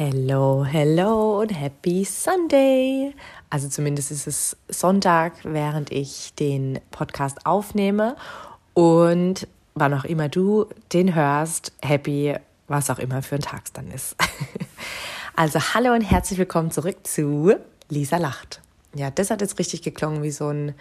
Hello, 0.00 0.64
hello 0.64 1.40
und 1.40 1.48
happy 1.48 2.04
Sunday. 2.04 3.12
Also 3.50 3.68
zumindest 3.68 4.12
ist 4.12 4.28
es 4.28 4.56
Sonntag, 4.68 5.32
während 5.42 5.90
ich 5.90 6.32
den 6.34 6.78
Podcast 6.92 7.44
aufnehme. 7.44 8.14
Und 8.74 9.48
wann 9.74 9.92
auch 9.94 10.04
immer 10.04 10.28
du 10.28 10.66
den 10.92 11.16
hörst, 11.16 11.72
happy, 11.82 12.36
was 12.68 12.90
auch 12.90 13.00
immer 13.00 13.22
für 13.22 13.34
ein 13.34 13.40
Tag 13.40 13.62
es 13.64 13.72
dann 13.72 13.90
ist. 13.90 14.14
Also 15.34 15.58
hallo 15.74 15.92
und 15.92 16.02
herzlich 16.02 16.38
willkommen 16.38 16.70
zurück 16.70 17.04
zu 17.04 17.56
Lisa 17.88 18.18
lacht. 18.18 18.60
Ja, 18.94 19.10
das 19.10 19.30
hat 19.30 19.40
jetzt 19.40 19.58
richtig 19.58 19.82
geklungen 19.82 20.22
wie 20.22 20.30
so 20.30 20.48
ein 20.48 20.76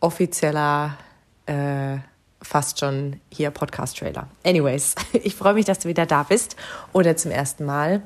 offizieller, 0.00 0.96
äh, 1.44 1.98
fast 2.40 2.80
schon 2.80 3.20
hier 3.30 3.50
Podcast-Trailer. 3.50 4.28
Anyways, 4.44 4.94
ich 5.12 5.34
freue 5.34 5.52
mich, 5.52 5.66
dass 5.66 5.80
du 5.80 5.90
wieder 5.90 6.06
da 6.06 6.22
bist 6.22 6.56
oder 6.94 7.18
zum 7.18 7.32
ersten 7.32 7.66
Mal. 7.66 8.02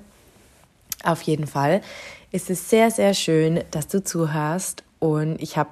Auf 1.07 1.23
jeden 1.23 1.47
Fall 1.47 1.83
ist 2.33 2.51
es 2.51 2.69
sehr, 2.69 2.91
sehr 2.91 3.15
schön, 3.15 3.63
dass 3.71 3.87
du 3.87 4.03
zuhörst. 4.03 4.83
Und 4.99 5.41
ich 5.41 5.57
habe 5.57 5.71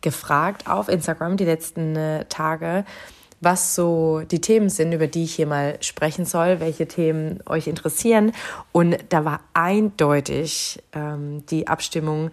gefragt 0.00 0.66
auf 0.66 0.88
Instagram 0.88 1.36
die 1.36 1.44
letzten 1.44 1.94
äh, 1.96 2.24
Tage, 2.24 2.86
was 3.40 3.74
so 3.74 4.20
die 4.20 4.40
Themen 4.40 4.70
sind, 4.70 4.92
über 4.92 5.06
die 5.06 5.24
ich 5.24 5.34
hier 5.34 5.46
mal 5.46 5.76
sprechen 5.82 6.24
soll, 6.24 6.60
welche 6.60 6.88
Themen 6.88 7.40
euch 7.46 7.66
interessieren. 7.66 8.32
Und 8.72 8.96
da 9.10 9.26
war 9.26 9.40
eindeutig 9.52 10.82
ähm, 10.94 11.44
die 11.46 11.68
Abstimmung, 11.68 12.30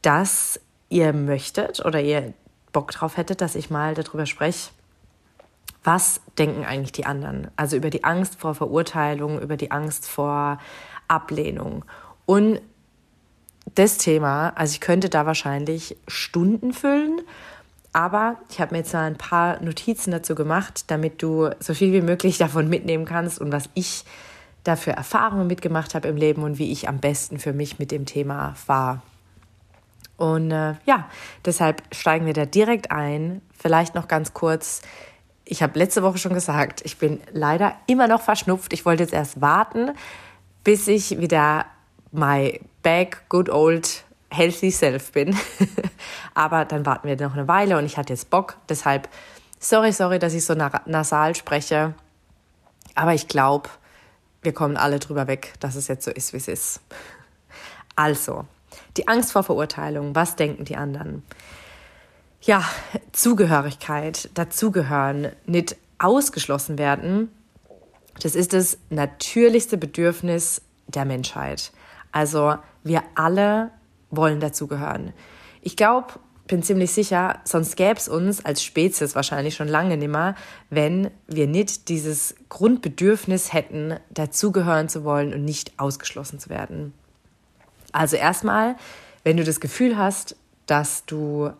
dass 0.00 0.60
ihr 0.88 1.12
möchtet 1.12 1.84
oder 1.84 2.00
ihr 2.00 2.32
Bock 2.72 2.90
drauf 2.92 3.18
hättet, 3.18 3.42
dass 3.42 3.54
ich 3.54 3.68
mal 3.68 3.94
darüber 3.94 4.24
spreche, 4.24 4.70
was 5.84 6.20
denken 6.38 6.64
eigentlich 6.64 6.92
die 6.92 7.06
anderen? 7.06 7.48
Also 7.56 7.76
über 7.76 7.90
die 7.90 8.04
Angst 8.04 8.38
vor 8.38 8.54
Verurteilung, 8.54 9.40
über 9.40 9.56
die 9.56 9.70
Angst 9.70 10.06
vor 10.06 10.58
Ablehnung. 11.08 11.84
Und 12.26 12.60
das 13.74 13.98
Thema, 13.98 14.52
also 14.56 14.72
ich 14.72 14.80
könnte 14.80 15.08
da 15.08 15.26
wahrscheinlich 15.26 15.96
Stunden 16.08 16.72
füllen, 16.72 17.20
aber 17.92 18.36
ich 18.48 18.60
habe 18.60 18.74
mir 18.74 18.78
jetzt 18.78 18.92
mal 18.92 19.04
ein 19.04 19.18
paar 19.18 19.62
Notizen 19.62 20.12
dazu 20.12 20.34
gemacht, 20.34 20.84
damit 20.90 21.22
du 21.22 21.50
so 21.60 21.74
viel 21.74 21.92
wie 21.92 22.00
möglich 22.00 22.38
davon 22.38 22.68
mitnehmen 22.68 23.04
kannst 23.04 23.40
und 23.40 23.52
was 23.52 23.68
ich 23.74 24.04
dafür 24.64 24.94
Erfahrungen 24.94 25.46
mitgemacht 25.46 25.94
habe 25.94 26.08
im 26.08 26.16
Leben 26.16 26.42
und 26.42 26.58
wie 26.58 26.72
ich 26.72 26.88
am 26.88 26.98
besten 26.98 27.38
für 27.38 27.52
mich 27.52 27.78
mit 27.78 27.90
dem 27.90 28.06
Thema 28.06 28.54
war. 28.66 29.02
Und 30.16 30.52
äh, 30.52 30.74
ja, 30.86 31.08
deshalb 31.44 31.82
steigen 31.92 32.26
wir 32.26 32.32
da 32.32 32.46
direkt 32.46 32.90
ein. 32.90 33.42
Vielleicht 33.58 33.94
noch 33.94 34.08
ganz 34.08 34.32
kurz. 34.32 34.82
Ich 35.52 35.62
habe 35.62 35.78
letzte 35.78 36.02
Woche 36.02 36.16
schon 36.16 36.32
gesagt, 36.32 36.80
ich 36.82 36.96
bin 36.96 37.20
leider 37.30 37.74
immer 37.86 38.08
noch 38.08 38.22
verschnupft. 38.22 38.72
Ich 38.72 38.86
wollte 38.86 39.02
jetzt 39.02 39.12
erst 39.12 39.42
warten, 39.42 39.90
bis 40.64 40.88
ich 40.88 41.18
wieder 41.20 41.66
my 42.10 42.58
back 42.82 43.28
good 43.28 43.50
old 43.50 44.02
healthy 44.30 44.70
self 44.70 45.12
bin. 45.12 45.36
Aber 46.34 46.64
dann 46.64 46.86
warten 46.86 47.06
wir 47.06 47.20
noch 47.20 47.34
eine 47.34 47.48
Weile 47.48 47.76
und 47.76 47.84
ich 47.84 47.98
hatte 47.98 48.14
jetzt 48.14 48.30
Bock. 48.30 48.56
Deshalb, 48.70 49.10
sorry, 49.60 49.92
sorry, 49.92 50.18
dass 50.18 50.32
ich 50.32 50.46
so 50.46 50.54
nasal 50.54 51.34
spreche. 51.34 51.92
Aber 52.94 53.12
ich 53.12 53.28
glaube, 53.28 53.68
wir 54.40 54.54
kommen 54.54 54.78
alle 54.78 55.00
drüber 55.00 55.26
weg, 55.26 55.52
dass 55.60 55.74
es 55.74 55.86
jetzt 55.86 56.06
so 56.06 56.10
ist, 56.10 56.32
wie 56.32 56.38
es 56.38 56.48
ist. 56.48 56.80
Also, 57.94 58.46
die 58.96 59.06
Angst 59.06 59.32
vor 59.32 59.42
Verurteilung. 59.42 60.14
Was 60.14 60.34
denken 60.34 60.64
die 60.64 60.76
anderen? 60.76 61.22
Ja, 62.42 62.64
Zugehörigkeit, 63.12 64.30
dazugehören, 64.34 65.32
nicht 65.46 65.76
ausgeschlossen 65.98 66.76
werden 66.76 67.30
das 68.20 68.34
ist 68.34 68.52
das 68.52 68.78
natürlichste 68.90 69.76
Bedürfnis 69.76 70.62
der 70.86 71.04
Menschheit. 71.04 71.72
Also 72.10 72.56
wir 72.84 73.02
alle 73.14 73.70
wollen 74.10 74.40
dazugehören. 74.40 75.12
Ich 75.62 75.76
glaube, 75.76 76.14
bin 76.46 76.62
ziemlich 76.62 76.92
sicher, 76.92 77.40
sonst 77.44 77.76
gäbe 77.76 77.96
es 77.96 78.08
uns 78.08 78.44
als 78.44 78.62
Spezies 78.62 79.14
wahrscheinlich 79.14 79.54
schon 79.54 79.68
lange 79.68 79.96
nimmer, 79.96 80.34
wenn 80.68 81.10
wir 81.26 81.46
nicht 81.46 81.88
dieses 81.88 82.34
Grundbedürfnis 82.48 83.52
hätten, 83.52 83.96
dazugehören 84.10 84.88
zu 84.88 85.04
wollen 85.04 85.32
und 85.32 85.44
nicht 85.44 85.72
ausgeschlossen 85.78 86.38
zu 86.38 86.50
werden. 86.50 86.92
Also 87.92 88.16
erstmal, 88.16 88.76
wenn 89.24 89.36
du 89.36 89.44
das 89.44 89.60
Gefühl 89.60 89.96
hast, 89.96 90.36
dass 90.66 91.06
du 91.06 91.50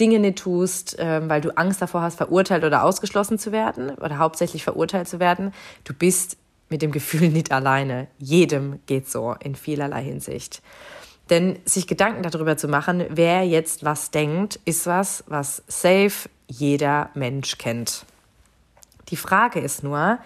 Dinge 0.00 0.18
nicht 0.18 0.38
tust, 0.38 0.96
ähm, 0.98 1.28
weil 1.28 1.40
du 1.40 1.56
Angst 1.56 1.80
davor 1.80 2.02
hast, 2.02 2.16
verurteilt 2.16 2.64
oder 2.64 2.84
ausgeschlossen 2.84 3.38
zu 3.38 3.52
werden 3.52 3.90
oder 3.90 4.18
hauptsächlich 4.18 4.64
verurteilt 4.64 5.08
zu 5.08 5.20
werden. 5.20 5.52
Du 5.84 5.94
bist 5.94 6.36
mit 6.68 6.82
dem 6.82 6.90
Gefühl 6.90 7.28
nicht 7.28 7.52
alleine. 7.52 8.08
Jedem 8.18 8.80
geht 8.86 9.08
so 9.08 9.34
in 9.40 9.54
vielerlei 9.54 10.02
Hinsicht. 10.02 10.62
Denn 11.30 11.58
sich 11.64 11.86
Gedanken 11.86 12.22
darüber 12.22 12.56
zu 12.56 12.68
machen, 12.68 13.04
wer 13.08 13.46
jetzt 13.46 13.84
was 13.84 14.10
denkt, 14.10 14.60
ist 14.64 14.86
was, 14.86 15.24
was 15.26 15.62
safe 15.68 16.28
jeder 16.48 17.10
Mensch 17.14 17.56
kennt. 17.56 18.04
Die 19.08 19.16
Frage 19.16 19.60
ist 19.60 19.82
nur, 19.82 20.18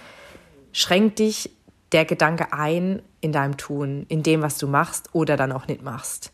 schränkt 0.72 1.18
dich 1.18 1.50
der 1.92 2.04
Gedanke 2.04 2.52
ein 2.52 3.02
in 3.20 3.32
deinem 3.32 3.56
Tun, 3.56 4.06
in 4.08 4.22
dem, 4.22 4.42
was 4.42 4.58
du 4.58 4.66
machst 4.66 5.10
oder 5.12 5.36
dann 5.36 5.52
auch 5.52 5.66
nicht 5.68 5.82
machst? 5.82 6.32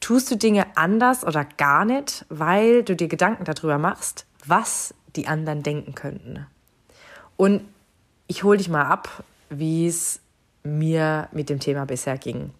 Tust 0.00 0.30
du 0.30 0.36
Dinge 0.36 0.66
anders 0.76 1.24
oder 1.24 1.44
gar 1.44 1.84
nicht, 1.84 2.24
weil 2.28 2.82
du 2.82 2.96
dir 2.96 3.08
Gedanken 3.08 3.44
darüber 3.44 3.78
machst, 3.78 4.26
was 4.46 4.94
die 5.16 5.28
anderen 5.28 5.62
denken 5.62 5.94
könnten. 5.94 6.46
Und 7.36 7.62
ich 8.26 8.44
hole 8.44 8.58
dich 8.58 8.68
mal 8.68 8.84
ab, 8.84 9.24
wie 9.50 9.86
es 9.86 10.20
mir 10.62 11.28
mit 11.32 11.48
dem 11.48 11.60
Thema 11.60 11.84
bisher 11.84 12.18
ging. 12.18 12.50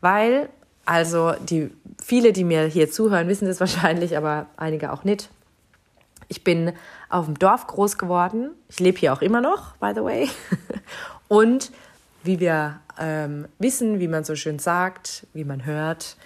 Weil, 0.00 0.48
also 0.84 1.32
die 1.32 1.70
viele, 2.02 2.32
die 2.32 2.44
mir 2.44 2.64
hier 2.66 2.90
zuhören, 2.90 3.28
wissen 3.28 3.46
das 3.46 3.60
wahrscheinlich, 3.60 4.16
aber 4.16 4.46
einige 4.56 4.92
auch 4.92 5.04
nicht. 5.04 5.30
Ich 6.28 6.42
bin 6.42 6.72
auf 7.10 7.26
dem 7.26 7.38
Dorf 7.38 7.66
groß 7.66 7.98
geworden. 7.98 8.50
Ich 8.68 8.80
lebe 8.80 8.98
hier 8.98 9.12
auch 9.12 9.20
immer 9.22 9.40
noch, 9.40 9.76
by 9.76 9.92
the 9.94 10.02
way. 10.02 10.28
Und 11.28 11.70
wie 12.22 12.40
wir 12.40 12.80
ähm, 12.98 13.46
wissen, 13.58 14.00
wie 14.00 14.08
man 14.08 14.24
so 14.24 14.34
schön 14.34 14.58
sagt, 14.58 15.26
wie 15.34 15.44
man 15.44 15.66
hört, 15.66 16.16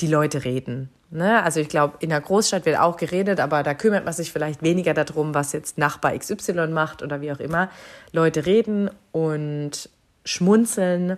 die 0.00 0.06
Leute 0.06 0.44
reden. 0.44 0.90
Ne? 1.10 1.42
Also 1.42 1.60
ich 1.60 1.68
glaube, 1.68 1.96
in 2.00 2.10
der 2.10 2.20
Großstadt 2.20 2.66
wird 2.66 2.78
auch 2.78 2.96
geredet, 2.96 3.40
aber 3.40 3.62
da 3.62 3.74
kümmert 3.74 4.04
man 4.04 4.14
sich 4.14 4.32
vielleicht 4.32 4.62
weniger 4.62 4.94
darum, 4.94 5.34
was 5.34 5.52
jetzt 5.52 5.78
Nachbar 5.78 6.16
XY 6.16 6.68
macht 6.68 7.02
oder 7.02 7.20
wie 7.20 7.32
auch 7.32 7.40
immer. 7.40 7.70
Leute 8.12 8.46
reden 8.46 8.90
und 9.12 9.88
schmunzeln 10.24 11.16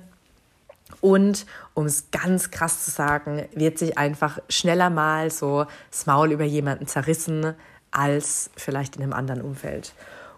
und, 1.00 1.46
um 1.74 1.86
es 1.86 2.10
ganz 2.10 2.50
krass 2.50 2.84
zu 2.84 2.90
sagen, 2.90 3.46
wird 3.54 3.78
sich 3.78 3.98
einfach 3.98 4.38
schneller 4.48 4.90
mal 4.90 5.30
so 5.30 5.66
das 5.90 6.06
Maul 6.06 6.32
über 6.32 6.44
jemanden 6.44 6.86
zerrissen 6.86 7.54
als 7.90 8.50
vielleicht 8.56 8.96
in 8.96 9.02
einem 9.02 9.12
anderen 9.12 9.42
Umfeld. 9.42 9.92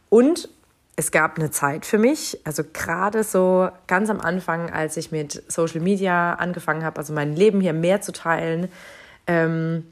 Und 0.08 0.48
es 0.96 1.10
gab 1.10 1.38
eine 1.38 1.50
Zeit 1.50 1.86
für 1.86 1.98
mich, 1.98 2.38
also 2.44 2.62
gerade 2.72 3.24
so 3.24 3.68
ganz 3.86 4.10
am 4.10 4.20
Anfang, 4.20 4.70
als 4.70 4.96
ich 4.96 5.10
mit 5.10 5.42
Social 5.48 5.80
Media 5.80 6.34
angefangen 6.34 6.84
habe, 6.84 6.98
also 6.98 7.12
mein 7.12 7.34
Leben 7.34 7.60
hier 7.60 7.72
mehr 7.72 8.00
zu 8.00 8.12
teilen, 8.12 8.68
ähm, 9.26 9.84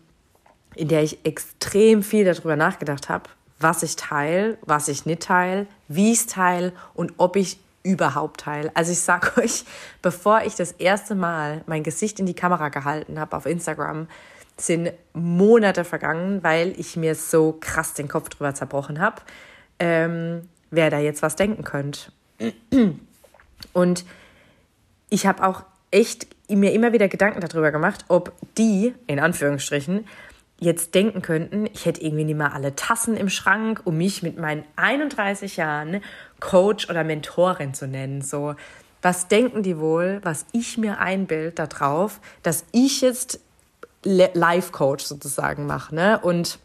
in 0.74 0.88
der 0.88 1.02
ich 1.02 1.24
extrem 1.24 2.02
viel 2.02 2.24
darüber 2.24 2.56
nachgedacht 2.56 3.08
habe, 3.08 3.28
was 3.58 3.82
ich 3.82 3.96
teile, 3.96 4.58
was 4.62 4.88
ich 4.88 5.04
nicht 5.04 5.22
teile, 5.22 5.66
wie 5.88 6.12
ich 6.12 6.20
es 6.20 6.26
teile 6.26 6.72
und 6.94 7.14
ob 7.16 7.36
ich 7.36 7.58
überhaupt 7.82 8.40
teile. 8.40 8.70
Also 8.74 8.92
ich 8.92 9.00
sage 9.00 9.32
euch, 9.42 9.64
bevor 10.02 10.42
ich 10.42 10.54
das 10.54 10.72
erste 10.72 11.16
Mal 11.16 11.62
mein 11.66 11.82
Gesicht 11.82 12.20
in 12.20 12.26
die 12.26 12.34
Kamera 12.34 12.68
gehalten 12.68 13.18
habe 13.18 13.36
auf 13.36 13.46
Instagram, 13.46 14.06
sind 14.56 14.92
Monate 15.14 15.84
vergangen, 15.84 16.44
weil 16.44 16.78
ich 16.78 16.96
mir 16.96 17.16
so 17.16 17.56
krass 17.58 17.94
den 17.94 18.06
Kopf 18.06 18.28
drüber 18.28 18.54
zerbrochen 18.54 19.00
habe. 19.00 19.22
Ähm, 19.78 20.48
wer 20.72 20.90
da 20.90 20.98
jetzt 20.98 21.22
was 21.22 21.36
denken 21.36 21.62
könnte. 21.62 22.10
Und 23.72 24.04
ich 25.08 25.26
habe 25.26 25.46
auch 25.46 25.62
echt 25.92 26.26
mir 26.48 26.72
immer 26.72 26.92
wieder 26.92 27.08
Gedanken 27.08 27.40
darüber 27.40 27.70
gemacht, 27.70 28.04
ob 28.08 28.32
die, 28.58 28.94
in 29.06 29.20
Anführungsstrichen, 29.20 30.06
jetzt 30.58 30.94
denken 30.94 31.22
könnten, 31.22 31.66
ich 31.72 31.86
hätte 31.86 32.02
irgendwie 32.02 32.24
nicht 32.24 32.36
mal 32.36 32.52
alle 32.52 32.76
Tassen 32.76 33.16
im 33.16 33.28
Schrank, 33.28 33.82
um 33.84 33.96
mich 33.96 34.22
mit 34.22 34.38
meinen 34.38 34.64
31 34.76 35.56
Jahren 35.56 36.00
Coach 36.40 36.88
oder 36.88 37.04
Mentorin 37.04 37.74
zu 37.74 37.88
nennen. 37.88 38.22
So, 38.22 38.54
was 39.02 39.28
denken 39.28 39.62
die 39.62 39.78
wohl, 39.78 40.20
was 40.22 40.46
ich 40.52 40.78
mir 40.78 40.98
einbild 40.98 41.58
darauf, 41.58 42.20
dass 42.42 42.64
ich 42.72 43.00
jetzt 43.00 43.40
Life 44.04 44.72
Coach 44.72 45.04
sozusagen 45.04 45.66
mache, 45.66 45.94
ne? 45.94 46.18
Und 46.20 46.58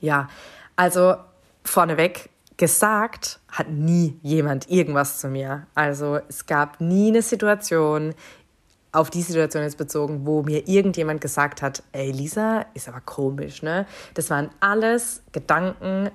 ja, 0.00 0.28
also 0.76 1.16
vorneweg, 1.64 2.29
gesagt 2.60 3.40
hat 3.48 3.70
nie 3.70 4.20
jemand 4.22 4.70
irgendwas 4.70 5.18
zu 5.18 5.28
mir. 5.28 5.66
Also 5.74 6.20
es 6.28 6.44
gab 6.44 6.78
nie 6.78 7.08
eine 7.08 7.22
Situation, 7.22 8.14
auf 8.92 9.08
die 9.08 9.22
Situation 9.22 9.62
jetzt 9.62 9.78
bezogen, 9.78 10.26
wo 10.26 10.42
mir 10.42 10.68
irgendjemand 10.68 11.22
gesagt 11.22 11.62
hat, 11.62 11.82
ey 11.92 12.10
Lisa, 12.10 12.66
ist 12.74 12.86
aber 12.86 13.00
komisch, 13.00 13.62
ne? 13.62 13.86
Das 14.12 14.28
waren 14.28 14.50
alles 14.60 15.22
Gedanken 15.32 16.10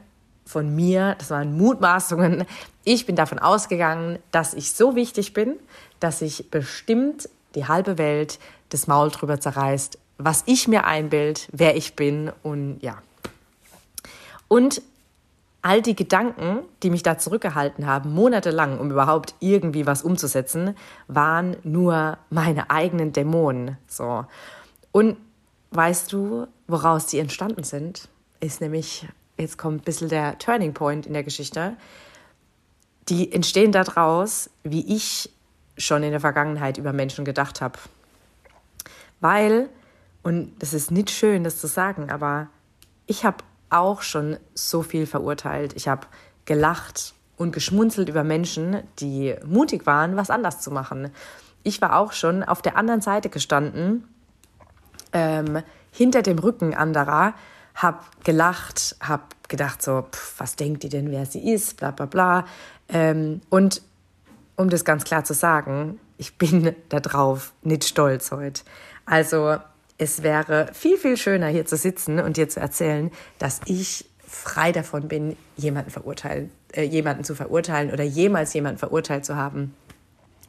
von 0.46 0.76
mir, 0.76 1.16
das 1.18 1.32
waren 1.32 1.58
Mutmaßungen. 1.58 2.46
Ich 2.84 3.08
bin 3.08 3.16
davon 3.16 3.40
ausgegangen, 3.40 4.20
dass 4.30 4.54
ich 4.54 4.72
so 4.72 4.96
wichtig 4.96 5.34
bin, 5.34 5.56
dass 6.00 6.22
ich 6.22 6.52
bestimmt 6.52 7.28
die 7.56 7.68
halbe 7.68 7.98
Welt 7.98 8.38
das 8.70 8.86
Maul 8.86 9.10
drüber 9.10 9.40
zerreißt, 9.40 9.98
was 10.20 10.44
ich 10.46 10.68
mir 10.68 10.86
einbild, 10.86 11.50
wer 11.52 11.76
ich 11.76 11.96
bin 11.96 12.32
und 12.44 12.78
ja. 12.82 13.02
Und 14.48 14.84
all 15.66 15.82
die 15.82 15.96
Gedanken, 15.96 16.60
die 16.84 16.92
mich 16.92 17.02
da 17.02 17.18
zurückgehalten 17.18 17.88
haben, 17.88 18.14
monatelang, 18.14 18.78
um 18.80 18.92
überhaupt 18.92 19.34
irgendwie 19.40 19.88
was 19.88 20.04
umzusetzen, 20.04 20.76
waren 21.08 21.58
nur 21.64 22.20
meine 22.30 22.70
eigenen 22.70 23.14
Dämonen. 23.14 23.76
So. 23.88 24.28
Und 24.92 25.18
weißt 25.72 26.14
du, 26.14 26.46
woraus 26.68 27.08
die 27.08 27.18
entstanden 27.18 27.64
sind? 27.64 28.10
Ist 28.42 28.62
nämlich, 28.62 29.08
jetzt 29.40 29.58
kommt 29.58 29.82
ein 29.82 29.86
bisschen 29.86 30.08
der 30.08 30.38
Turning 30.38 30.76
Point 30.76 31.08
in 31.08 31.14
der 31.14 31.24
Geschichte. 31.24 31.76
Die 33.10 33.32
entstehen 33.32 33.72
daraus, 33.72 34.52
wie 34.62 34.96
ich 34.96 35.32
schon 35.80 36.04
in 36.04 36.12
der 36.12 36.20
Vergangenheit 36.20 36.78
über 36.78 36.94
Menschen 36.94 37.26
gedacht 37.26 37.62
habe. 37.62 37.80
Weil, 39.20 39.70
und 40.22 40.54
das 40.60 40.76
ist 40.76 40.92
nicht 40.92 41.10
schön, 41.10 41.44
das 41.44 41.60
zu 41.60 41.66
sagen, 41.66 42.12
aber 42.12 42.50
ich 43.08 43.26
habe 43.26 43.38
auch 43.76 44.02
schon 44.02 44.38
so 44.54 44.82
viel 44.82 45.06
verurteilt. 45.06 45.74
Ich 45.76 45.88
habe 45.88 46.08
gelacht 46.46 47.14
und 47.38 47.52
geschmunzelt 47.52 48.10
über 48.10 48.24
Menschen, 48.24 48.82
die 49.00 49.36
mutig 49.46 49.86
waren, 49.86 50.16
was 50.16 50.30
anders 50.30 50.62
zu 50.62 50.72
machen. 50.72 51.12
Ich 51.64 51.82
war 51.82 51.98
auch 51.98 52.14
schon 52.14 52.44
auf 52.44 52.62
der 52.62 52.78
anderen 52.78 53.02
Seite 53.02 53.30
gestanden, 53.30 54.08
ähm, 55.14 55.62
hinter 55.92 56.22
dem 56.22 56.40
Rücken 56.40 56.74
anderer, 56.74 57.34
habe 57.74 58.00
gelacht, 58.24 58.96
habe 59.02 59.24
gedacht 59.48 59.82
so, 59.82 60.04
pff, 60.04 60.40
was 60.40 60.56
denkt 60.56 60.84
die 60.84 60.90
denn, 60.90 61.12
wer 61.12 61.26
sie 61.26 61.52
ist, 61.52 61.78
bla 61.78 61.92
bla 61.92 62.06
bla. 62.06 62.46
Ähm, 62.90 63.42
und 63.50 63.82
um 64.56 64.70
das 64.70 64.86
ganz 64.86 65.04
klar 65.04 65.24
zu 65.24 65.34
sagen, 65.34 66.00
ich 66.18 66.38
bin 66.38 66.76
darauf 66.90 67.52
nicht 67.64 67.84
stolz 67.84 68.32
heute. 68.32 68.62
Also 69.06 69.58
es 69.98 70.24
wäre 70.24 70.70
viel, 70.74 70.98
viel 70.98 71.18
schöner, 71.18 71.48
hier 71.48 71.66
zu 71.66 71.78
sitzen 71.78 72.20
und 72.20 72.38
dir 72.38 72.50
zu 72.50 72.60
erzählen, 72.60 73.12
dass 73.40 73.62
ich 73.66 74.06
frei 74.28 74.72
davon 74.72 75.08
bin, 75.08 75.38
jemanden, 75.56 75.92
verurteilen, 75.92 76.52
äh, 76.74 76.84
jemanden 76.84 77.24
zu 77.24 77.36
verurteilen 77.36 77.92
oder 77.92 78.04
jemals 78.04 78.54
jemanden 78.54 78.80
verurteilt 78.80 79.26
zu 79.26 79.36
haben. 79.36 79.74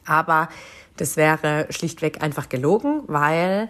Aber 0.05 0.49
das 0.97 1.15
wäre 1.15 1.67
schlichtweg 1.69 2.21
einfach 2.21 2.49
gelogen, 2.49 3.03
weil 3.07 3.69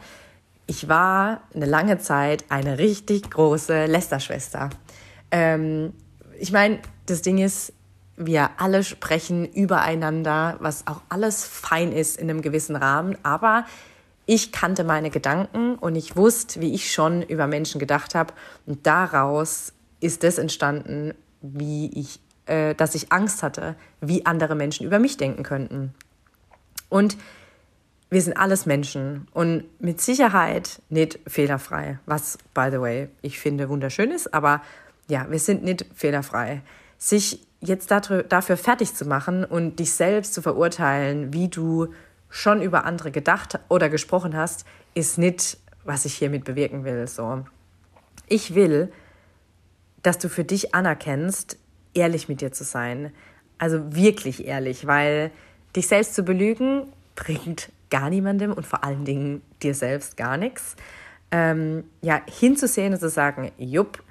ich 0.65 0.89
war 0.89 1.41
eine 1.53 1.65
lange 1.65 1.97
Zeit 1.99 2.45
eine 2.49 2.77
richtig 2.77 3.29
große 3.29 3.85
Lästerschwester. 3.85 4.69
Ähm, 5.31 5.93
ich 6.39 6.51
meine, 6.51 6.79
das 7.05 7.21
Ding 7.21 7.37
ist, 7.37 7.73
wir 8.15 8.49
alle 8.57 8.83
sprechen 8.83 9.45
übereinander, 9.45 10.57
was 10.59 10.87
auch 10.87 11.01
alles 11.09 11.45
fein 11.45 11.91
ist 11.91 12.17
in 12.17 12.29
einem 12.29 12.41
gewissen 12.41 12.75
Rahmen, 12.75 13.15
aber 13.23 13.65
ich 14.27 14.51
kannte 14.51 14.83
meine 14.83 15.09
Gedanken 15.09 15.75
und 15.75 15.95
ich 15.95 16.15
wusste, 16.17 16.59
wie 16.59 16.73
ich 16.73 16.91
schon 16.91 17.23
über 17.23 17.47
Menschen 17.47 17.79
gedacht 17.79 18.13
habe. 18.13 18.33
Und 18.65 18.85
daraus 18.85 19.73
ist 20.01 20.23
das 20.23 20.37
entstanden, 20.37 21.13
wie 21.41 21.89
ich, 21.97 22.19
äh, 22.45 22.75
dass 22.75 22.93
ich 22.93 23.11
Angst 23.11 23.41
hatte, 23.41 23.75
wie 24.01 24.25
andere 24.25 24.53
Menschen 24.53 24.85
über 24.85 24.99
mich 24.99 25.15
denken 25.15 25.43
könnten. 25.43 25.93
Und 26.89 27.17
wir 28.09 28.21
sind 28.21 28.37
alles 28.37 28.65
Menschen 28.65 29.27
und 29.33 29.63
mit 29.79 30.01
Sicherheit 30.01 30.81
nicht 30.89 31.19
fehlerfrei, 31.25 31.99
was, 32.05 32.37
by 32.53 32.67
the 32.69 32.81
way, 32.81 33.09
ich 33.21 33.39
finde 33.39 33.69
wunderschön 33.69 34.11
ist, 34.11 34.33
aber 34.33 34.61
ja, 35.09 35.27
wir 35.29 35.39
sind 35.39 35.63
nicht 35.63 35.85
fehlerfrei. 35.95 36.61
Sich 36.97 37.45
jetzt 37.61 37.91
dafür 37.91 38.57
fertig 38.57 38.93
zu 38.93 39.05
machen 39.05 39.45
und 39.45 39.79
dich 39.79 39.93
selbst 39.93 40.33
zu 40.33 40.41
verurteilen, 40.41 41.33
wie 41.33 41.47
du 41.47 41.93
schon 42.29 42.61
über 42.61 42.85
andere 42.85 43.11
gedacht 43.11 43.59
oder 43.69 43.89
gesprochen 43.89 44.35
hast, 44.35 44.65
ist 44.93 45.17
nicht, 45.17 45.57
was 45.83 46.05
ich 46.05 46.15
hiermit 46.15 46.43
bewirken 46.43 46.83
will. 46.83 47.07
So. 47.07 47.45
Ich 48.27 48.55
will, 48.55 48.91
dass 50.03 50.17
du 50.17 50.29
für 50.29 50.43
dich 50.43 50.75
anerkennst, 50.75 51.57
ehrlich 51.93 52.29
mit 52.29 52.41
dir 52.41 52.51
zu 52.51 52.63
sein. 52.63 53.11
Also 53.57 53.95
wirklich 53.95 54.45
ehrlich, 54.45 54.85
weil 54.87 55.31
dich 55.75 55.87
selbst 55.87 56.15
zu 56.15 56.23
belügen 56.23 56.87
bringt 57.15 57.71
gar 57.89 58.09
niemandem 58.09 58.51
und 58.51 58.65
vor 58.65 58.83
allen 58.83 59.05
Dingen 59.05 59.41
dir 59.63 59.73
selbst 59.73 60.17
gar 60.17 60.37
nichts. 60.37 60.75
Ähm, 61.31 61.83
ja, 62.01 62.21
hinzusehen 62.27 62.93
und 62.93 62.99
zu 62.99 63.09
sagen, 63.09 63.51
jupp, 63.57 64.03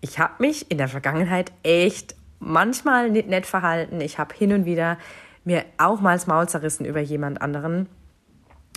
ich 0.00 0.18
habe 0.18 0.34
mich 0.38 0.70
in 0.70 0.78
der 0.78 0.88
Vergangenheit 0.88 1.52
echt 1.62 2.14
manchmal 2.40 3.10
nicht 3.10 3.28
nett 3.28 3.46
verhalten. 3.46 4.00
Ich 4.00 4.18
habe 4.18 4.34
hin 4.34 4.52
und 4.52 4.64
wieder 4.64 4.98
mir 5.44 5.64
auch 5.78 6.00
mal 6.00 6.14
das 6.14 6.26
Maul 6.26 6.48
zerrissen 6.48 6.84
über 6.84 7.00
jemand 7.00 7.40
anderen. 7.42 7.88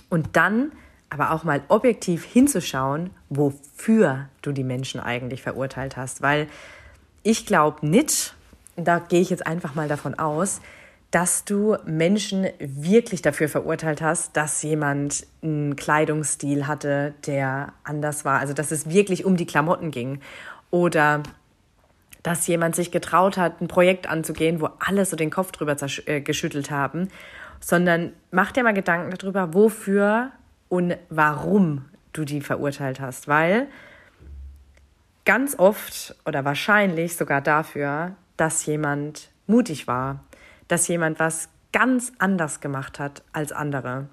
Und 0.09 0.35
dann 0.35 0.71
aber 1.09 1.31
auch 1.31 1.43
mal 1.43 1.61
objektiv 1.67 2.23
hinzuschauen, 2.25 3.11
wofür 3.29 4.29
du 4.41 4.51
die 4.51 4.63
Menschen 4.63 4.99
eigentlich 4.99 5.41
verurteilt 5.41 5.97
hast. 5.97 6.21
Weil 6.21 6.47
ich 7.23 7.45
glaube 7.45 7.87
nicht, 7.87 8.35
da 8.75 8.99
gehe 8.99 9.21
ich 9.21 9.29
jetzt 9.29 9.45
einfach 9.45 9.75
mal 9.75 9.87
davon 9.87 10.15
aus, 10.15 10.61
dass 11.11 11.45
du 11.45 11.77
Menschen 11.85 12.47
wirklich 12.59 13.21
dafür 13.21 13.47
verurteilt 13.47 14.01
hast, 14.01 14.35
dass 14.35 14.61
jemand 14.63 15.25
einen 15.41 15.75
Kleidungsstil 15.75 16.67
hatte, 16.67 17.13
der 17.25 17.73
anders 17.83 18.25
war. 18.25 18.39
Also 18.39 18.53
dass 18.53 18.71
es 18.71 18.89
wirklich 18.89 19.23
um 19.23 19.37
die 19.37 19.45
Klamotten 19.45 19.91
ging. 19.91 20.19
Oder 20.71 21.23
dass 22.25 22.47
jemand 22.47 22.75
sich 22.75 22.89
getraut 22.89 23.37
hat, 23.37 23.61
ein 23.61 23.67
Projekt 23.67 24.09
anzugehen, 24.09 24.59
wo 24.59 24.69
alle 24.79 25.05
so 25.05 25.15
den 25.15 25.29
Kopf 25.29 25.51
drüber 25.51 25.75
äh, 26.07 26.21
geschüttelt 26.21 26.71
haben, 26.71 27.09
sondern 27.59 28.13
mach 28.31 28.51
dir 28.51 28.63
mal 28.63 28.73
Gedanken 28.73 29.15
darüber, 29.15 29.53
wofür 29.53 30.31
und 30.67 30.97
warum 31.09 31.85
du 32.13 32.25
die 32.25 32.41
verurteilt 32.41 32.99
hast, 32.99 33.27
weil 33.27 33.67
ganz 35.23 35.59
oft 35.59 36.15
oder 36.25 36.43
wahrscheinlich 36.45 37.15
sogar 37.15 37.41
dafür, 37.41 38.15
dass 38.37 38.65
jemand 38.65 39.29
mutig 39.45 39.85
war, 39.85 40.23
dass 40.67 40.87
jemand 40.87 41.19
was 41.19 41.49
ganz 41.71 42.11
anders 42.17 42.59
gemacht 42.59 42.97
hat 42.97 43.21
als 43.33 43.51
andere. 43.51 44.09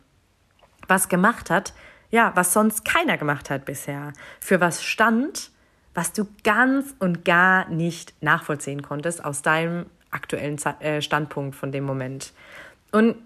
Was 0.87 1.09
gemacht 1.09 1.49
hat, 1.49 1.73
ja, 2.11 2.32
was 2.35 2.53
sonst 2.53 2.85
keiner 2.85 3.17
gemacht 3.17 3.49
hat 3.49 3.64
bisher. 3.64 4.12
Für 4.38 4.61
was 4.61 4.85
stand 4.85 5.50
was 5.94 6.12
du 6.12 6.26
ganz 6.44 6.94
und 6.98 7.24
gar 7.24 7.68
nicht 7.68 8.14
nachvollziehen 8.22 8.82
konntest 8.82 9.24
aus 9.24 9.42
deinem 9.42 9.86
aktuellen 10.10 10.58
äh, 10.80 11.02
Standpunkt 11.02 11.56
von 11.56 11.72
dem 11.72 11.84
Moment. 11.84 12.32
Und 12.92 13.16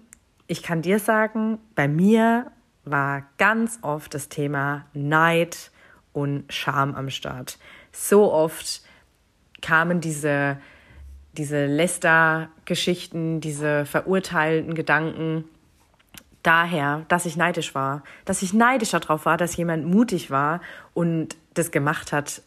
ich 0.47 0.63
kann 0.63 0.81
dir 0.81 0.99
sagen, 0.99 1.59
bei 1.75 1.87
mir 1.87 2.51
war 2.85 3.23
ganz 3.37 3.79
oft 3.81 4.13
das 4.13 4.29
Thema 4.29 4.85
Neid 4.93 5.71
und 6.13 6.51
Scham 6.51 6.95
am 6.95 7.09
Start. 7.09 7.59
So 7.91 8.31
oft 8.31 8.81
kamen 9.61 9.99
diese, 9.99 10.57
diese 11.33 11.65
Läster-Geschichten, 11.65 13.41
diese 13.41 13.85
verurteilten 13.85 14.73
Gedanken 14.73 15.45
daher, 16.47 17.03
dass 17.09 17.25
ich 17.25 17.35
neidisch 17.35 17.75
war. 17.75 18.03
Dass 18.25 18.41
ich 18.41 18.53
neidisch 18.53 18.91
darauf 18.91 19.25
war, 19.25 19.37
dass 19.37 19.57
jemand 19.57 19.85
mutig 19.85 20.31
war 20.31 20.61
und 20.93 21.35
das 21.53 21.71
gemacht 21.71 22.13
hat, 22.13 22.41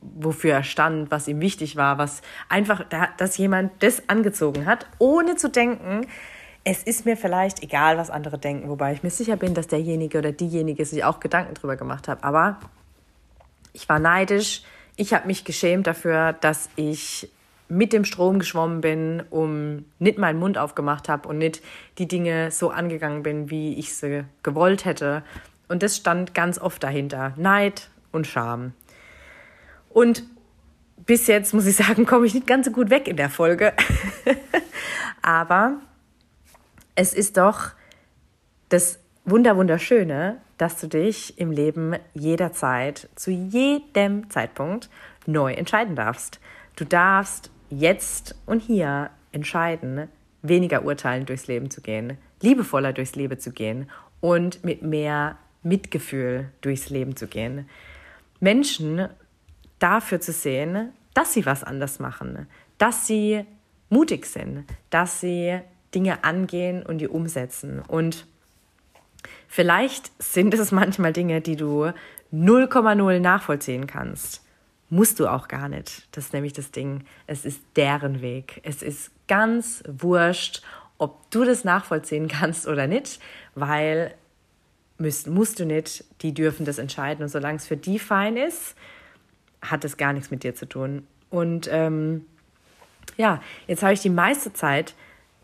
wofür 0.00 0.52
er 0.52 0.62
stand, 0.64 1.10
was 1.10 1.28
ihm 1.28 1.40
wichtig 1.40 1.76
war, 1.76 1.98
was 1.98 2.22
einfach, 2.48 2.84
dass 3.18 3.36
jemand 3.36 3.70
das 3.82 4.08
angezogen 4.08 4.66
hat, 4.66 4.86
ohne 4.98 5.36
zu 5.36 5.48
denken, 5.50 6.06
es 6.64 6.82
ist 6.82 7.04
mir 7.04 7.16
vielleicht 7.16 7.62
egal, 7.62 7.98
was 7.98 8.10
andere 8.10 8.38
denken, 8.38 8.68
wobei 8.68 8.92
ich 8.92 9.02
mir 9.02 9.10
sicher 9.10 9.36
bin, 9.36 9.52
dass 9.54 9.66
derjenige 9.66 10.18
oder 10.18 10.32
diejenige 10.32 10.84
sich 10.84 11.04
auch 11.04 11.20
Gedanken 11.20 11.54
drüber 11.54 11.76
gemacht 11.76 12.08
hat. 12.08 12.24
Aber 12.24 12.58
ich 13.72 13.88
war 13.88 13.98
neidisch, 13.98 14.62
ich 14.96 15.12
habe 15.12 15.26
mich 15.26 15.44
geschämt 15.44 15.86
dafür, 15.86 16.32
dass 16.34 16.68
ich 16.76 17.30
mit 17.72 17.94
dem 17.94 18.04
Strom 18.04 18.38
geschwommen 18.38 18.82
bin, 18.82 19.22
um 19.30 19.86
nicht 19.98 20.18
meinen 20.18 20.38
Mund 20.38 20.58
aufgemacht 20.58 21.08
habe 21.08 21.26
und 21.26 21.38
nicht 21.38 21.62
die 21.96 22.06
Dinge 22.06 22.50
so 22.50 22.70
angegangen 22.70 23.22
bin, 23.22 23.48
wie 23.48 23.78
ich 23.78 23.96
sie 23.96 24.24
gewollt 24.42 24.84
hätte. 24.84 25.22
Und 25.68 25.82
das 25.82 25.96
stand 25.96 26.34
ganz 26.34 26.58
oft 26.58 26.82
dahinter. 26.82 27.32
Neid 27.36 27.88
und 28.12 28.26
Scham. 28.26 28.74
Und 29.88 30.22
bis 31.06 31.26
jetzt, 31.28 31.54
muss 31.54 31.64
ich 31.64 31.76
sagen, 31.76 32.04
komme 32.04 32.26
ich 32.26 32.34
nicht 32.34 32.46
ganz 32.46 32.66
so 32.66 32.72
gut 32.72 32.90
weg 32.90 33.08
in 33.08 33.16
der 33.16 33.30
Folge. 33.30 33.72
Aber 35.22 35.78
es 36.94 37.14
ist 37.14 37.38
doch 37.38 37.70
das 38.68 38.98
Wunderwunderschöne, 39.24 40.36
dass 40.58 40.78
du 40.78 40.88
dich 40.88 41.38
im 41.38 41.50
Leben 41.50 41.96
jederzeit, 42.12 43.08
zu 43.14 43.30
jedem 43.30 44.28
Zeitpunkt 44.28 44.90
neu 45.24 45.54
entscheiden 45.54 45.96
darfst. 45.96 46.38
Du 46.76 46.84
darfst 46.84 47.51
jetzt 47.72 48.34
und 48.46 48.60
hier 48.60 49.10
entscheiden, 49.32 50.08
weniger 50.42 50.84
urteilen 50.84 51.26
durchs 51.26 51.46
Leben 51.46 51.70
zu 51.70 51.80
gehen, 51.80 52.18
liebevoller 52.40 52.92
durchs 52.92 53.14
Leben 53.14 53.38
zu 53.38 53.52
gehen 53.52 53.90
und 54.20 54.64
mit 54.64 54.82
mehr 54.82 55.38
Mitgefühl 55.62 56.50
durchs 56.60 56.90
Leben 56.90 57.16
zu 57.16 57.26
gehen. 57.26 57.68
Menschen 58.40 59.08
dafür 59.78 60.20
zu 60.20 60.32
sehen, 60.32 60.90
dass 61.14 61.32
sie 61.32 61.46
was 61.46 61.64
anders 61.64 61.98
machen. 61.98 62.46
dass 62.78 63.06
sie 63.06 63.44
mutig 63.90 64.26
sind, 64.26 64.64
dass 64.90 65.20
sie 65.20 65.60
Dinge 65.94 66.24
angehen 66.24 66.82
und 66.82 66.98
die 66.98 67.06
umsetzen. 67.06 67.80
Und 67.80 68.26
vielleicht 69.46 70.10
sind 70.20 70.52
es 70.54 70.72
manchmal 70.72 71.12
Dinge, 71.12 71.40
die 71.40 71.54
du 71.54 71.92
0,0 72.32 73.20
nachvollziehen 73.20 73.86
kannst. 73.86 74.42
Musst 74.92 75.20
du 75.20 75.26
auch 75.26 75.48
gar 75.48 75.70
nicht. 75.70 76.06
Das 76.12 76.26
ist 76.26 76.32
nämlich 76.34 76.52
das 76.52 76.70
Ding. 76.70 77.06
Es 77.26 77.46
ist 77.46 77.62
deren 77.76 78.20
Weg. 78.20 78.60
Es 78.62 78.82
ist 78.82 79.10
ganz 79.26 79.82
wurscht, 79.88 80.62
ob 80.98 81.30
du 81.30 81.44
das 81.44 81.64
nachvollziehen 81.64 82.28
kannst 82.28 82.68
oder 82.68 82.86
nicht, 82.86 83.18
weil 83.54 84.12
müsst, 84.98 85.28
musst 85.28 85.58
du 85.60 85.64
nicht, 85.64 86.04
die 86.20 86.34
dürfen 86.34 86.66
das 86.66 86.76
entscheiden. 86.76 87.22
Und 87.22 87.30
solange 87.30 87.56
es 87.56 87.66
für 87.66 87.78
die 87.78 87.98
fein 87.98 88.36
ist, 88.36 88.74
hat 89.62 89.82
es 89.86 89.96
gar 89.96 90.12
nichts 90.12 90.30
mit 90.30 90.42
dir 90.42 90.54
zu 90.54 90.68
tun. 90.68 91.06
Und 91.30 91.70
ähm, 91.72 92.26
ja, 93.16 93.40
jetzt 93.66 93.82
habe 93.82 93.94
ich 93.94 94.00
die 94.00 94.10
meiste 94.10 94.52
Zeit 94.52 94.94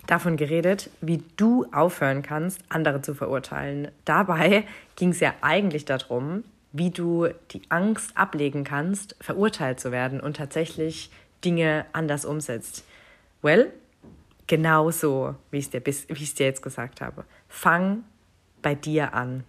davon 0.07 0.37
geredet, 0.37 0.91
wie 1.01 1.23
du 1.39 1.65
aufhören 1.73 2.21
kannst, 2.21 2.61
andere 2.69 3.01
zu 3.01 3.15
verurteilen. 3.15 3.89
Dabei 4.05 4.65
ging 4.97 5.13
es 5.13 5.21
ja 5.21 5.33
eigentlich 5.41 5.87
darum, 5.87 6.45
wie 6.73 6.91
du 6.91 7.29
die 7.51 7.63
Angst 7.69 8.17
ablegen 8.17 8.65
kannst, 8.65 9.17
verurteilt 9.21 9.81
zu 9.81 9.93
werden 9.93 10.21
und 10.21 10.37
tatsächlich 10.37 11.11
Dinge 11.45 11.87
anders 11.93 12.25
umsetzt. 12.25 12.85
Well, 13.43 13.73
genau 14.47 14.91
so, 14.91 15.35
wie 15.51 15.59
ich 15.59 15.73
es 15.75 16.35
dir 16.35 16.47
jetzt 16.47 16.63
gesagt 16.63 17.01
habe. 17.01 17.25
Fang 17.49 18.05
bei 18.63 18.75
dir 18.75 19.15
an. 19.15 19.45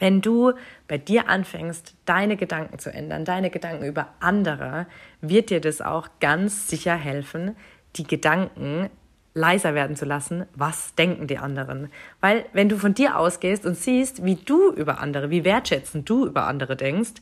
Wenn 0.00 0.20
du 0.20 0.52
bei 0.88 0.98
dir 0.98 1.28
anfängst, 1.28 1.94
deine 2.04 2.36
Gedanken 2.36 2.78
zu 2.78 2.92
ändern, 2.92 3.24
deine 3.24 3.50
Gedanken 3.50 3.84
über 3.84 4.08
andere, 4.20 4.86
wird 5.20 5.50
dir 5.50 5.60
das 5.60 5.80
auch 5.80 6.08
ganz 6.20 6.68
sicher 6.68 6.96
helfen, 6.96 7.56
die 7.96 8.04
Gedanken 8.04 8.90
leiser 9.34 9.74
werden 9.74 9.96
zu 9.96 10.04
lassen, 10.04 10.46
was 10.54 10.94
denken 10.94 11.26
die 11.26 11.38
anderen. 11.38 11.90
Weil 12.20 12.46
wenn 12.52 12.68
du 12.68 12.78
von 12.78 12.94
dir 12.94 13.18
ausgehst 13.18 13.66
und 13.66 13.76
siehst, 13.76 14.24
wie 14.24 14.36
du 14.36 14.72
über 14.72 15.00
andere, 15.00 15.30
wie 15.30 15.44
wertschätzend 15.44 16.08
du 16.08 16.26
über 16.26 16.46
andere 16.46 16.76
denkst, 16.76 17.14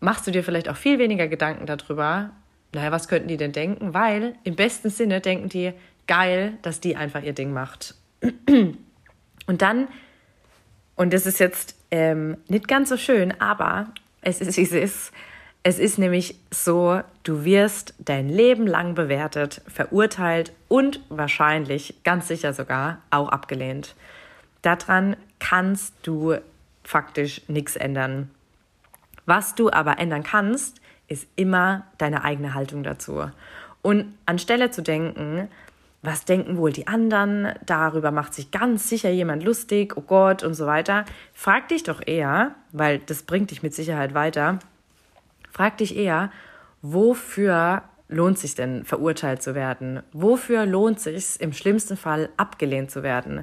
machst 0.00 0.26
du 0.26 0.30
dir 0.30 0.44
vielleicht 0.44 0.68
auch 0.68 0.76
viel 0.76 0.98
weniger 0.98 1.26
Gedanken 1.26 1.66
darüber, 1.66 2.30
naja, 2.72 2.92
was 2.92 3.08
könnten 3.08 3.28
die 3.28 3.36
denn 3.36 3.52
denken? 3.52 3.94
Weil 3.94 4.34
im 4.44 4.54
besten 4.54 4.90
Sinne 4.90 5.20
denken 5.20 5.48
die, 5.48 5.72
geil, 6.06 6.58
dass 6.62 6.80
die 6.80 6.96
einfach 6.96 7.22
ihr 7.22 7.32
Ding 7.32 7.52
macht. 7.52 7.94
Und 9.48 9.62
dann, 9.62 9.86
und 10.96 11.12
das 11.12 11.24
ist 11.24 11.38
jetzt 11.38 11.76
ähm, 11.92 12.38
nicht 12.48 12.66
ganz 12.66 12.88
so 12.88 12.96
schön, 12.96 13.32
aber 13.40 13.92
es 14.22 14.40
ist, 14.40 14.56
wie 14.56 14.62
es 14.62 14.72
ist, 14.72 15.12
es 15.66 15.80
ist 15.80 15.98
nämlich 15.98 16.38
so, 16.52 17.00
du 17.24 17.44
wirst 17.44 17.94
dein 17.98 18.28
Leben 18.28 18.68
lang 18.68 18.94
bewertet, 18.94 19.62
verurteilt 19.66 20.52
und 20.68 21.00
wahrscheinlich, 21.08 22.04
ganz 22.04 22.28
sicher 22.28 22.52
sogar, 22.52 22.98
auch 23.10 23.30
abgelehnt. 23.30 23.96
Daran 24.62 25.16
kannst 25.40 25.92
du 26.04 26.36
faktisch 26.84 27.42
nichts 27.48 27.74
ändern. 27.74 28.30
Was 29.24 29.56
du 29.56 29.68
aber 29.68 29.98
ändern 29.98 30.22
kannst, 30.22 30.80
ist 31.08 31.26
immer 31.34 31.84
deine 31.98 32.22
eigene 32.22 32.54
Haltung 32.54 32.84
dazu. 32.84 33.28
Und 33.82 34.14
anstelle 34.24 34.70
zu 34.70 34.84
denken, 34.84 35.48
was 36.00 36.24
denken 36.24 36.58
wohl 36.58 36.70
die 36.72 36.86
anderen, 36.86 37.54
darüber 37.66 38.12
macht 38.12 38.34
sich 38.34 38.52
ganz 38.52 38.88
sicher 38.88 39.10
jemand 39.10 39.42
lustig, 39.42 39.96
oh 39.96 40.02
Gott 40.02 40.44
und 40.44 40.54
so 40.54 40.66
weiter, 40.66 41.04
frag 41.34 41.66
dich 41.66 41.82
doch 41.82 42.00
eher, 42.06 42.54
weil 42.70 43.00
das 43.00 43.24
bringt 43.24 43.50
dich 43.50 43.64
mit 43.64 43.74
Sicherheit 43.74 44.14
weiter, 44.14 44.60
Frag 45.56 45.78
dich 45.78 45.96
eher, 45.96 46.30
wofür 46.82 47.82
lohnt 48.08 48.38
sich 48.38 48.54
denn 48.54 48.84
verurteilt 48.84 49.42
zu 49.42 49.54
werden? 49.54 50.02
Wofür 50.12 50.66
lohnt 50.66 51.00
sich 51.00 51.40
im 51.40 51.54
schlimmsten 51.54 51.96
Fall 51.96 52.28
abgelehnt 52.36 52.90
zu 52.90 53.02
werden? 53.02 53.42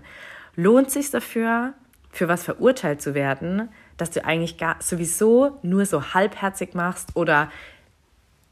Lohnt 0.56 0.92
sich 0.92 1.10
dafür, 1.10 1.74
für 2.12 2.28
was 2.28 2.44
verurteilt 2.44 3.02
zu 3.02 3.16
werden, 3.16 3.70
dass 3.98 4.12
du 4.12 4.24
eigentlich 4.24 4.60
gar 4.60 4.76
sowieso 4.80 5.58
nur 5.64 5.88
so 5.88 6.14
halbherzig 6.14 6.76
machst 6.76 7.16
oder 7.16 7.52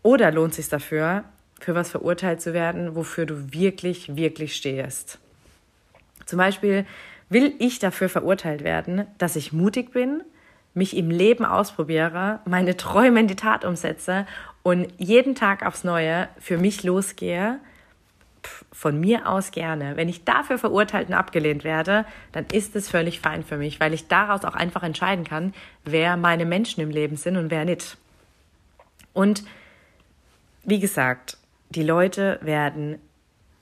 oder 0.02 0.32
lohnt 0.32 0.56
sich 0.56 0.68
dafür, 0.68 1.24
für 1.60 1.76
was 1.76 1.92
verurteilt 1.92 2.42
zu 2.42 2.56
werden, 2.56 2.96
wofür 2.96 3.28
du 3.28 3.54
wirklich, 3.54 4.16
wirklich 4.16 4.56
stehst? 4.56 5.20
Zum 6.26 6.38
Beispiel 6.38 6.88
will 7.30 7.54
ich 7.60 7.78
dafür 7.78 8.10
verurteilt 8.10 8.64
werden, 8.64 9.06
dass 9.20 9.36
ich 9.36 9.54
mutig 9.54 9.92
bin, 9.92 10.24
mich 10.74 10.96
im 10.96 11.10
Leben 11.10 11.46
ausprobiere, 11.46 12.40
meine 12.46 12.78
Träume 12.78 13.20
in 13.20 13.28
die 13.28 13.36
Tat 13.36 13.66
umsetze 13.66 14.26
und 14.64 14.88
jeden 14.98 15.36
Tag 15.36 15.66
aufs 15.66 15.84
Neue 15.84 16.30
für 16.40 16.58
mich 16.58 16.84
losgehe, 16.84 17.60
von 18.72 19.00
mir 19.00 19.28
aus 19.28 19.52
gerne. 19.52 19.98
Wenn 19.98 20.10
ich 20.10 20.24
dafür 20.24 20.58
verurteilt 20.58 21.10
und 21.10 21.14
abgelehnt 21.14 21.64
werde, 21.64 22.06
dann 22.32 22.46
ist 22.52 22.76
es 22.76 22.90
völlig 22.90 23.20
fein 23.20 23.44
für 23.44 23.58
mich, 23.58 23.80
weil 23.80 23.94
ich 23.94 24.08
daraus 24.08 24.46
auch 24.46 24.56
einfach 24.56 24.84
entscheiden 24.84 25.26
kann, 25.26 25.54
wer 25.84 26.18
meine 26.18 26.46
Menschen 26.46 26.82
im 26.82 26.90
Leben 26.90 27.18
sind 27.18 27.38
und 27.38 27.52
wer 27.52 27.66
nicht. 27.66 27.98
Und 29.14 29.44
wie 30.64 30.80
gesagt, 30.80 31.38
die 31.70 31.84
Leute 31.84 32.40
werden 32.42 33.00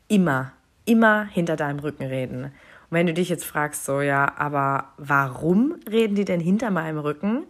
immer, 0.07 0.53
immer 0.85 1.25
hinter 1.25 1.55
deinem 1.55 1.79
Rücken 1.79 2.03
reden. 2.03 2.51
Und 2.89 2.97
wenn 2.97 3.07
du 3.07 3.13
dich 3.13 3.29
jetzt 3.29 3.45
fragst, 3.45 3.85
so 3.85 4.01
ja, 4.01 4.33
aber 4.37 4.93
warum 4.97 5.75
reden 5.89 6.15
die 6.15 6.25
denn 6.25 6.39
hinter 6.39 6.71
meinem 6.71 6.97
Rücken? 6.97 7.45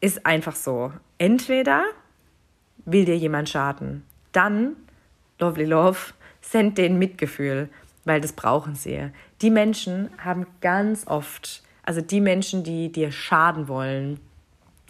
Ist 0.00 0.26
einfach 0.26 0.54
so. 0.54 0.92
Entweder 1.18 1.84
will 2.84 3.04
dir 3.04 3.16
jemand 3.16 3.48
schaden, 3.48 4.04
dann, 4.32 4.76
lovely 5.38 5.64
love, 5.64 6.12
send 6.40 6.78
denen 6.78 6.98
Mitgefühl, 6.98 7.68
weil 8.04 8.20
das 8.20 8.32
brauchen 8.32 8.74
sie. 8.74 9.10
Die 9.40 9.50
Menschen 9.50 10.10
haben 10.18 10.46
ganz 10.60 11.06
oft, 11.06 11.62
also 11.82 12.00
die 12.00 12.20
Menschen, 12.20 12.64
die 12.64 12.90
dir 12.90 13.12
schaden 13.12 13.68
wollen, 13.68 14.20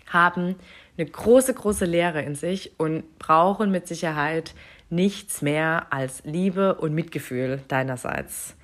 haben 0.08 0.56
eine 0.96 1.06
große, 1.06 1.54
große 1.54 1.84
Leere 1.84 2.22
in 2.22 2.34
sich 2.34 2.72
und 2.78 3.18
brauchen 3.18 3.70
mit 3.70 3.88
Sicherheit 3.88 4.54
nichts 4.90 5.40
mehr 5.40 5.86
als 5.90 6.22
Liebe 6.24 6.74
und 6.74 6.94
Mitgefühl 6.94 7.62
deinerseits. 7.68 8.56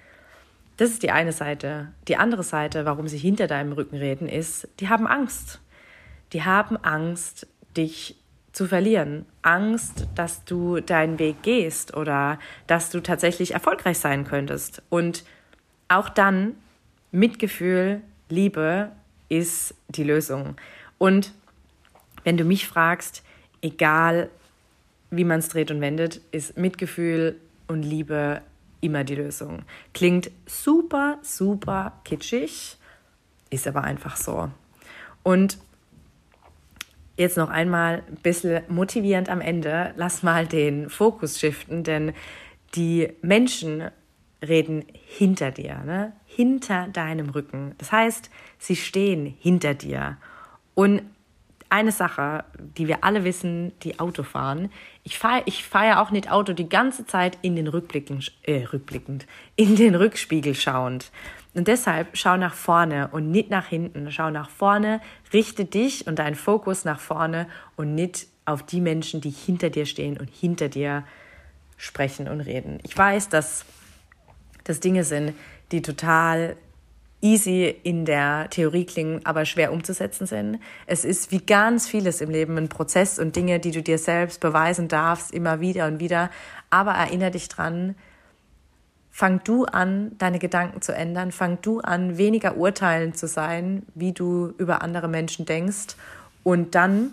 Das 0.79 0.91
ist 0.91 1.03
die 1.03 1.11
eine 1.11 1.33
Seite. 1.33 1.89
Die 2.07 2.17
andere 2.17 2.45
Seite, 2.45 2.85
warum 2.85 3.09
sie 3.09 3.19
hinter 3.19 3.49
deinem 3.49 3.73
Rücken 3.73 3.97
reden, 3.97 4.29
ist, 4.29 4.69
die 4.79 4.89
haben 4.89 5.09
Angst. 5.09 5.61
Die 6.33 6.45
haben 6.45 6.77
Angst, 6.77 7.49
dich 7.77 8.17
zu 8.53 8.67
verlieren. 8.67 9.27
Angst, 9.43 10.07
dass 10.15 10.45
du 10.45 10.79
deinen 10.81 11.19
Weg 11.19 11.43
gehst 11.43 11.97
oder 11.97 12.39
dass 12.69 12.91
du 12.91 13.01
tatsächlich 13.01 13.55
erfolgreich 13.55 13.99
sein 13.99 14.25
könntest. 14.25 14.81
Und 14.89 15.25
auch 15.89 16.09
dann, 16.09 16.55
Mitgefühl, 17.11 18.01
Liebe 18.29 18.93
ist 19.29 19.75
die 19.89 20.05
Lösung. 20.05 20.57
Und 20.99 21.33
wenn 22.23 22.37
du 22.37 22.45
mich 22.45 22.69
fragst, 22.69 23.25
egal 23.63 24.31
wie 25.11 25.25
man 25.25 25.41
es 25.41 25.49
dreht 25.49 25.73
und 25.73 25.81
wendet, 25.81 26.21
ist 26.31 26.57
Mitgefühl 26.57 27.37
und 27.67 27.83
Liebe 27.83 28.43
immer 28.81 29.05
die 29.05 29.15
Lösung. 29.15 29.63
Klingt 29.95 30.31
super, 30.47 31.19
super 31.23 32.01
kitschig, 32.05 32.77
ist 33.51 33.67
aber 33.67 33.85
einfach 33.85 34.17
so. 34.17 34.51
Und 35.23 35.59
jetzt 37.17 37.37
noch 37.37 37.51
einmal 37.51 38.05
ein 38.09 38.17
bisschen 38.23 38.63
motivierend 38.69 39.29
am 39.29 39.41
Ende. 39.41 39.93
Lass 39.97 40.23
mal 40.23 40.47
den 40.47 40.89
Fokus 40.89 41.39
shiften, 41.41 41.83
denn 41.85 42.13
die 42.75 43.13
Menschen 43.23 43.91
reden 44.41 44.85
hinter 44.93 45.51
dir, 45.51 45.79
ne? 45.85 46.13
hinter 46.27 46.89
deinem 46.89 47.31
Rücken. 47.31 47.75
Das 47.79 47.91
heißt, 47.91 48.31
sie 48.59 48.77
stehen 48.77 49.27
hinter 49.27 49.75
dir. 49.75 50.17
Und 50.75 51.03
eine 51.71 51.93
Sache, 51.93 52.45
die 52.59 52.89
wir 52.89 53.05
alle 53.05 53.25
wissen, 53.25 53.73
die 53.83 53.99
Auto 54.01 54.23
fahren. 54.23 54.71
Ich 55.05 55.19
fahre 55.19 55.43
ich 55.47 55.65
fahr 55.65 55.85
ja 55.85 56.03
auch 56.03 56.11
nicht 56.11 56.31
Auto 56.31 56.53
die 56.53 56.69
ganze 56.69 57.07
Zeit 57.07 57.39
in 57.43 57.57
den 57.57 57.69
Rückblicken, 57.69 58.25
äh, 58.43 58.65
rückblickend, 58.65 59.27
in 59.57 59.77
den 59.77 59.95
Rückspiegel 59.95 60.55
schauend. 60.55 61.11
Und 61.55 61.67
deshalb 61.69 62.17
schau 62.17 62.37
nach 62.37 62.55
vorne 62.55 63.09
und 63.09 63.31
nicht 63.31 63.51
nach 63.51 63.67
hinten. 63.67 64.13
Schau 64.13 64.31
nach 64.31 64.51
vorne, 64.51 65.01
richte 65.33 65.65
dich 65.65 66.07
und 66.07 66.19
deinen 66.19 66.37
Fokus 66.37 66.85
nach 66.85 67.01
vorne 67.01 67.49
und 67.77 67.95
nicht 67.95 68.29
auf 68.45 68.63
die 68.63 68.81
Menschen, 68.81 69.21
die 69.21 69.31
hinter 69.31 69.71
dir 69.71 69.85
stehen 69.85 70.19
und 70.19 70.29
hinter 70.29 70.69
dir 70.69 71.05
sprechen 71.77 72.29
und 72.29 72.41
reden. 72.41 72.79
Ich 72.83 72.97
weiß, 72.97 73.29
dass 73.29 73.65
das 74.65 74.81
Dinge 74.81 75.05
sind, 75.05 75.35
die 75.73 75.83
total 75.83 76.57
easy 77.21 77.75
in 77.83 78.05
der 78.05 78.49
Theorie 78.51 78.85
klingen, 78.85 79.21
aber 79.25 79.45
schwer 79.45 79.73
umzusetzen 79.73 80.27
sind. 80.27 80.61
Es 80.87 81.05
ist 81.05 81.33
wie 81.33 81.41
ganz 81.41 81.89
vieles 81.89 82.21
im 82.21 82.31
Leben 82.31 82.57
ein 82.57 82.69
Prozess 82.69 83.19
und 83.19 83.35
Dinge, 83.35 83.59
die 83.59 83.73
du 83.73 83.83
dir 83.83 83.99
selbst 83.99 84.41
beweisen 84.41 84.89
darfst, 84.89 85.33
immer 85.33 85.61
wieder 85.61 85.87
und 85.87 86.01
wieder. 86.01 86.31
Aber 86.71 86.93
erinnere 86.93 87.33
dich 87.33 87.49
dran, 87.49 87.97
fang 89.11 89.43
du 89.43 89.65
an, 89.65 90.13
deine 90.19 90.39
Gedanken 90.39 90.81
zu 90.81 90.95
ändern, 90.95 91.33
fang 91.33 91.59
du 91.61 91.81
an, 91.81 92.19
weniger 92.19 92.57
urteilend 92.57 93.17
zu 93.17 93.27
sein, 93.27 93.85
wie 93.95 94.13
du 94.13 94.55
über 94.59 94.83
andere 94.83 95.09
Menschen 95.09 95.45
denkst. 95.45 95.97
Und 96.45 96.77
dann 96.77 97.13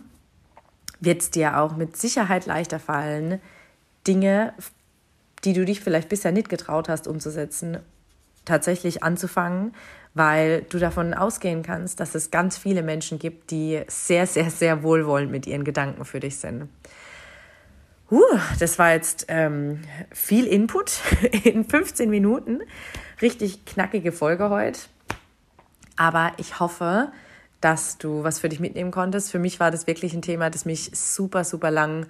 wird 1.00 1.22
es 1.22 1.32
dir 1.32 1.58
auch 1.60 1.76
mit 1.76 1.98
Sicherheit 1.98 2.46
leichter 2.46 2.80
fallen, 2.80 3.42
Dinge, 4.06 4.54
die 5.44 5.54
du 5.54 5.66
dich 5.66 5.82
vielleicht 5.82 6.10
bisher 6.10 6.32
nicht 6.32 6.50
getraut 6.50 6.90
hast 6.90 7.08
umzusetzen, 7.08 7.80
tatsächlich 8.46 9.04
anzufangen, 9.04 9.74
weil 10.14 10.62
du 10.70 10.80
davon 10.80 11.14
ausgehen 11.14 11.62
kannst, 11.62 12.00
dass 12.00 12.16
es 12.16 12.32
ganz 12.32 12.58
viele 12.58 12.84
Menschen 12.84 13.20
gibt, 13.20 13.52
die 13.52 13.82
sehr, 13.88 14.28
sehr, 14.28 14.50
sehr 14.50 14.84
wohlwollend 14.84 15.32
mit 15.32 15.46
ihren 15.46 15.64
Gedanken 15.64 16.06
für 16.06 16.20
dich 16.20 16.38
sind. 16.38 16.70
Uh, 18.10 18.22
das 18.60 18.78
war 18.78 18.92
jetzt 18.92 19.26
ähm, 19.30 19.82
viel 20.12 20.46
Input 20.46 21.00
in 21.44 21.66
15 21.66 22.10
Minuten. 22.10 22.62
Richtig 23.22 23.66
knackige 23.66 24.12
Folge 24.12 24.50
heute. 24.50 24.80
Aber 25.98 26.32
ich 26.38 26.60
hoffe, 26.60 27.12
dass 27.62 27.98
du 27.98 28.24
was 28.24 28.40
für 28.40 28.50
dich 28.50 28.60
mitnehmen 28.60 28.92
konntest. 28.92 29.32
Für 29.32 29.40
mich 29.40 29.60
war 29.60 29.72
das 29.72 29.88
wirklich 29.88 30.14
ein 30.14 30.22
Thema, 30.22 30.50
das 30.50 30.66
mich 30.66 30.92
super, 30.94 31.44
super 31.44 31.72
lang 31.72 32.06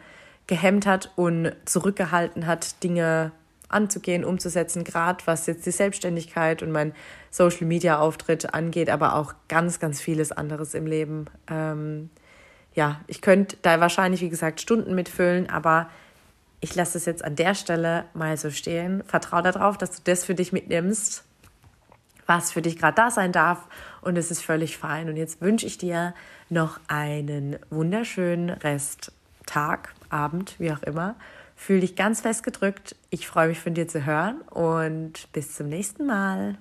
gehemmt 0.48 0.86
hat 0.86 1.12
und 1.16 1.54
zurückgehalten 1.66 2.46
hat, 2.46 2.84
Dinge 2.84 3.32
anzugehen, 3.70 4.24
umzusetzen, 4.24 4.84
gerade 4.84 5.26
was 5.26 5.48
jetzt 5.48 5.66
die 5.66 5.72
Selbstständigkeit 5.72 6.62
und 6.62 6.72
mein 6.72 6.94
Social 7.32 7.66
Media 7.66 8.00
Auftritt 8.00 8.54
angeht, 8.54 8.90
aber 8.90 9.16
auch 9.16 9.34
ganz, 9.48 9.80
ganz 9.80 10.02
vieles 10.02 10.32
anderes 10.32 10.74
im 10.74 10.86
Leben. 10.86 11.26
Ähm, 11.50 12.10
ja, 12.74 13.02
ich 13.08 13.22
könnte 13.22 13.58
da 13.62 13.80
wahrscheinlich, 13.80 14.22
wie 14.22 14.30
gesagt, 14.30 14.62
Stunden 14.62 14.96
mitfüllen, 14.96 15.50
aber 15.50 15.90
ich 16.60 16.76
lasse 16.76 16.98
es 16.98 17.06
jetzt 17.06 17.24
an 17.24 17.36
der 17.36 17.56
Stelle 17.56 18.06
mal 18.14 18.38
so 18.38 18.50
stehen. 18.50 19.04
Vertraue 19.06 19.44
darauf, 19.44 19.78
dass 19.78 19.92
du 19.92 20.02
das 20.04 20.26
für 20.26 20.36
dich 20.36 20.52
mitnimmst, 20.52 21.24
was 22.26 22.52
für 22.52 22.62
dich 22.62 22.78
gerade 22.78 22.96
da 22.96 23.12
sein 23.12 23.32
darf 23.32 23.68
und 24.02 24.18
es 24.18 24.32
ist 24.32 24.42
völlig 24.42 24.78
fein. 24.78 25.10
Und 25.10 25.18
jetzt 25.18 25.42
wünsche 25.42 25.66
ich 25.66 25.78
dir 25.78 26.14
noch 26.50 26.80
einen 26.88 27.58
wunderschönen 27.70 28.50
Rest 28.50 29.12
Tag, 29.46 29.94
Abend, 30.10 30.56
wie 30.60 30.72
auch 30.72 30.82
immer. 30.84 31.16
Fühl 31.56 31.80
dich 31.80 31.96
ganz 31.96 32.22
fest 32.22 32.44
gedrückt. 32.44 32.96
Ich 33.10 33.28
freue 33.28 33.48
mich 33.48 33.60
von 33.60 33.74
dir 33.74 33.88
zu 33.88 34.06
hören 34.06 34.42
und 34.42 35.32
bis 35.32 35.56
zum 35.56 35.70
nächsten 35.70 36.06
Mal. 36.06 36.58